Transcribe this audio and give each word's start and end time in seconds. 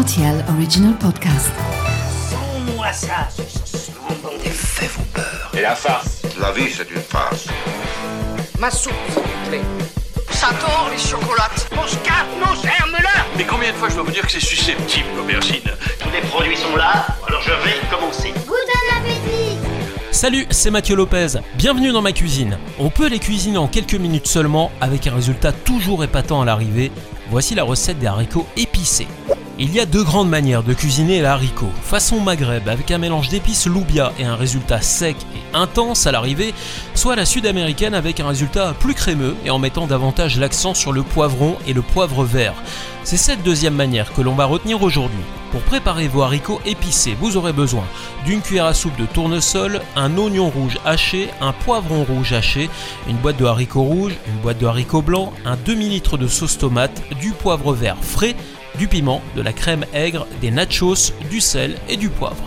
RTL 0.00 0.44
Original 0.56 0.94
Podcast. 0.96 1.52
Sans-moi 2.30 2.90
ça, 2.90 3.28
ce 3.36 3.90
Les 4.42 4.50
faits 4.50 4.88
vous 4.96 5.04
peur. 5.12 5.50
Et 5.52 5.60
la 5.60 5.74
farce 5.74 6.22
La 6.40 6.52
vie, 6.52 6.70
c'est 6.74 6.90
une 6.90 7.02
farce. 7.02 7.48
Ma 8.58 8.70
soupe, 8.70 8.94
s'il 9.12 9.22
vous 9.22 9.48
plaît. 9.50 9.60
Ça 10.30 10.48
tord 10.58 10.88
les 10.90 10.96
chocolates. 10.96 11.68
Mon 11.76 11.86
scarpe, 11.86 12.28
mon 12.38 12.54
germe-là 12.54 13.26
Mais 13.36 13.44
combien 13.44 13.72
de 13.72 13.76
fois 13.76 13.90
je 13.90 13.96
dois 13.96 14.04
vous 14.04 14.10
dire 14.10 14.24
que 14.24 14.32
c'est 14.32 14.40
susceptible, 14.40 15.08
l'aubergine 15.18 15.70
Tous 15.98 16.10
les 16.10 16.26
produits 16.28 16.56
sont 16.56 16.76
là, 16.76 17.06
alors 17.28 17.42
je 17.42 17.50
vais 17.50 17.76
commencer. 17.90 18.32
Salut, 20.12 20.46
c'est 20.50 20.70
Mathieu 20.70 20.96
Lopez. 20.96 21.40
Bienvenue 21.56 21.92
dans 21.92 22.02
ma 22.02 22.12
cuisine. 22.12 22.58
On 22.78 22.88
peut 22.88 23.08
les 23.08 23.18
cuisiner 23.18 23.58
en 23.58 23.68
quelques 23.68 23.94
minutes 23.94 24.28
seulement 24.28 24.70
avec 24.80 25.06
un 25.06 25.14
résultat 25.14 25.52
toujours 25.52 26.04
épatant 26.04 26.40
à 26.40 26.46
l'arrivée. 26.46 26.90
Voici 27.30 27.54
la 27.54 27.64
recette 27.64 27.98
des 27.98 28.06
haricots 28.06 28.46
épicés. 28.56 29.06
Il 29.62 29.74
y 29.74 29.78
a 29.78 29.84
deux 29.84 30.02
grandes 30.02 30.30
manières 30.30 30.62
de 30.62 30.72
cuisiner 30.72 31.20
les 31.20 31.26
haricots. 31.26 31.68
Façon 31.82 32.18
maghreb 32.18 32.66
avec 32.66 32.90
un 32.90 32.96
mélange 32.96 33.28
d'épices 33.28 33.66
loubia 33.66 34.10
et 34.18 34.24
un 34.24 34.34
résultat 34.34 34.80
sec 34.80 35.18
et 35.36 35.54
intense 35.54 36.06
à 36.06 36.12
l'arrivée, 36.12 36.54
soit 36.94 37.14
la 37.14 37.26
sud-américaine 37.26 37.92
avec 37.92 38.20
un 38.20 38.28
résultat 38.28 38.72
plus 38.80 38.94
crémeux 38.94 39.36
et 39.44 39.50
en 39.50 39.58
mettant 39.58 39.86
davantage 39.86 40.38
l'accent 40.38 40.72
sur 40.72 40.92
le 40.92 41.02
poivron 41.02 41.58
et 41.66 41.74
le 41.74 41.82
poivre 41.82 42.24
vert. 42.24 42.54
C'est 43.04 43.18
cette 43.18 43.42
deuxième 43.42 43.74
manière 43.74 44.14
que 44.14 44.22
l'on 44.22 44.34
va 44.34 44.46
retenir 44.46 44.82
aujourd'hui. 44.82 45.20
Pour 45.52 45.60
préparer 45.60 46.08
vos 46.08 46.22
haricots 46.22 46.62
épicés, 46.64 47.14
vous 47.20 47.36
aurez 47.36 47.52
besoin 47.52 47.84
d'une 48.24 48.40
cuillère 48.40 48.64
à 48.64 48.72
soupe 48.72 48.96
de 48.96 49.04
tournesol, 49.04 49.82
un 49.94 50.16
oignon 50.16 50.48
rouge 50.48 50.78
haché, 50.86 51.28
un 51.42 51.52
poivron 51.52 52.04
rouge 52.04 52.32
haché, 52.32 52.70
une 53.10 53.16
boîte 53.16 53.36
de 53.36 53.44
haricots 53.44 53.82
rouges, 53.82 54.16
une 54.26 54.40
boîte 54.40 54.58
de 54.58 54.66
haricots 54.66 55.02
blancs, 55.02 55.32
un 55.44 55.58
demi-litre 55.66 56.16
de 56.16 56.28
sauce 56.28 56.56
tomate, 56.56 57.02
du 57.20 57.32
poivre 57.32 57.74
vert 57.74 57.98
frais, 58.00 58.36
du 58.78 58.88
piment, 58.88 59.22
de 59.36 59.42
la 59.42 59.52
crème 59.52 59.84
aigre, 59.92 60.26
des 60.40 60.50
nachos, 60.50 61.12
du 61.30 61.40
sel 61.40 61.76
et 61.88 61.96
du 61.96 62.08
poivre. 62.08 62.44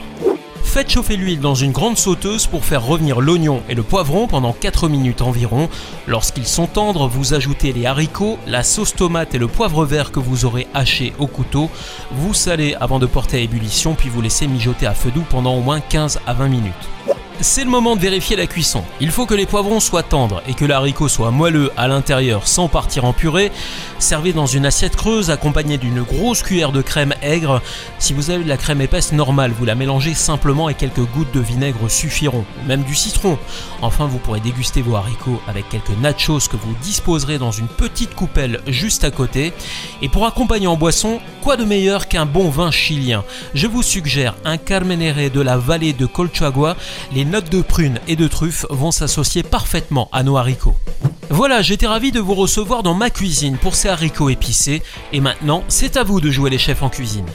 Faites 0.74 0.90
chauffer 0.90 1.18
l'huile 1.18 1.40
dans 1.40 1.54
une 1.54 1.72
grande 1.72 2.00
sauteuse 2.00 2.48
pour 2.48 2.66
faire 2.66 2.84
revenir 2.84 3.22
l'oignon 3.22 3.62
et 3.70 3.76
le 3.76 3.84
poivron 3.84 4.26
pendant 4.26 4.54
4 4.54 4.90
minutes 4.90 5.22
environ. 5.22 5.70
Lorsqu'ils 6.08 6.48
sont 6.48 6.66
tendres, 6.66 7.08
vous 7.08 7.36
ajoutez 7.36 7.74
les 7.74 7.86
haricots, 7.86 8.40
la 8.48 8.64
sauce 8.64 8.96
tomate 8.96 9.36
et 9.36 9.38
le 9.38 9.48
poivre 9.48 9.86
vert 9.86 10.12
que 10.12 10.20
vous 10.20 10.46
aurez 10.46 10.66
haché 10.74 11.14
au 11.20 11.28
couteau. 11.28 11.70
Vous 12.12 12.34
salez 12.34 12.76
avant 12.80 12.98
de 12.98 13.06
porter 13.06 13.38
à 13.38 13.42
ébullition 13.42 13.94
puis 13.94 14.10
vous 14.10 14.22
laissez 14.22 14.48
mijoter 14.48 14.88
à 14.88 14.96
feu 14.96 15.12
doux 15.12 15.26
pendant 15.30 15.54
au 15.54 15.62
moins 15.62 15.80
15 15.80 16.22
à 16.26 16.34
20 16.34 16.48
minutes. 16.48 17.13
C'est 17.44 17.66
le 17.66 17.70
moment 17.70 17.98
de 17.98 18.02
vérifier 18.02 18.38
la 18.38 18.48
cuisson. 18.48 18.86
Il 19.02 19.12
faut 19.12 19.26
que 19.26 19.34
les 19.34 19.46
poivrons 19.46 19.82
soient 19.82 20.02
tendres 20.02 20.42
et 20.48 20.54
que 20.54 20.64
l'haricot 20.64 21.10
soit 21.10 21.30
moelleux 21.30 21.72
à 21.76 21.90
l'intérieur 21.90 22.48
sans 22.48 22.70
partir 22.70 23.04
en 23.04 23.12
purée. 23.12 23.52
Servez 24.00 24.32
dans 24.32 24.46
une 24.46 24.66
assiette 24.66 24.96
creuse 24.96 25.30
accompagnée 25.30 25.78
d'une 25.78 26.04
grosse 26.04 26.42
cuillère 26.42 26.72
de 26.72 26.82
crème 26.82 27.14
aigre. 27.22 27.62
Si 28.00 28.14
vous 28.14 28.30
avez 28.30 28.46
de 28.46 28.50
la 28.50 28.56
crème 28.56 28.80
épaisse 28.80 29.12
normale, 29.12 29.52
vous 29.52 29.66
la 29.66 29.76
mélangez 29.76 30.14
simplement 30.14 30.70
et 30.70 30.74
quelques 30.74 31.06
gouttes 31.12 31.34
de 31.34 31.42
vinaigre 31.42 31.90
suffiront, 31.90 32.46
même 32.66 32.84
du 32.84 32.96
citron. 32.96 33.38
Enfin, 33.82 34.06
vous 34.06 34.20
pourrez 34.20 34.40
déguster 34.40 34.82
vos 34.82 34.96
haricots 34.96 35.42
avec 35.46 35.68
quelques 35.68 35.98
nachos 36.02 36.48
que 36.50 36.56
vous 36.56 36.74
disposerez 36.82 37.40
dans 37.40 37.52
une 37.52 37.68
petite 37.68 38.16
coupelle 38.16 38.62
juste 38.68 39.04
à 39.04 39.12
côté. 39.12 39.52
Et 40.02 40.08
pour 40.08 40.26
accompagner 40.26 40.68
en 40.68 40.78
boisson, 40.78 41.20
quoi 41.42 41.58
de 41.58 41.66
meilleur 41.66 42.08
qu'un 42.08 42.26
bon 42.26 42.50
vin 42.50 42.72
chilien? 42.72 43.26
Je 43.54 43.68
vous 43.68 43.84
suggère 43.84 44.36
un 44.46 44.58
Carmenere 44.58 45.30
de 45.30 45.42
la 45.42 45.58
vallée 45.58 45.92
de 45.92 46.06
Colchagua. 46.06 46.78
Notes 47.34 47.50
de 47.50 47.64
prune 47.64 48.00
et 48.08 48.16
de 48.16 48.28
truffe 48.28 48.64
vont 48.70 48.92
s'associer 48.92 49.42
parfaitement 49.42 50.08
à 50.12 50.22
nos 50.22 50.38
haricots. 50.38 50.76
Voilà, 51.32 51.64
j'étais 51.64 51.88
ravi 51.88 52.12
de 52.12 52.20
vous 52.20 52.36
recevoir 52.36 52.84
dans 52.84 52.94
ma 52.94 53.10
cuisine 53.10 53.58
pour 53.58 53.74
ces 53.74 53.90
haricots 53.90 54.30
épicés. 54.30 54.84
Et 55.14 55.20
maintenant, 55.20 55.64
c'est 55.68 55.98
à 55.98 56.04
vous 56.04 56.22
de 56.22 56.30
jouer 56.30 56.52
les 56.52 56.60
chefs 56.60 56.84
en 56.84 56.90
cuisine. 56.90 57.26